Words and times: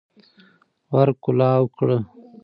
ور 0.93 1.09
کولاو 1.23 1.63
کړه 1.77 1.97